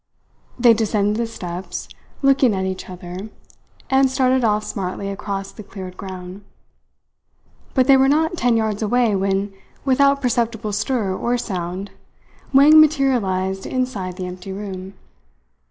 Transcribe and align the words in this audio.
They 0.57 0.73
descended 0.73 1.17
the 1.17 1.27
steps, 1.27 1.87
looking 2.23 2.55
at 2.55 2.65
each 2.65 2.89
other, 2.89 3.29
and 3.87 4.09
started 4.09 4.43
off 4.43 4.63
smartly 4.63 5.09
across 5.09 5.51
the 5.51 5.61
cleared 5.61 5.95
ground; 5.95 6.43
but 7.75 7.85
they 7.85 7.95
were 7.97 8.07
not 8.09 8.35
ten 8.35 8.57
yards 8.57 8.81
away 8.81 9.15
when, 9.15 9.53
without 9.85 10.19
perceptible 10.19 10.73
stir 10.73 11.15
or 11.15 11.37
sound, 11.37 11.91
Wang 12.51 12.81
materialized 12.81 13.67
inside 13.67 14.15
the 14.17 14.25
empty 14.25 14.51
room. 14.51 14.95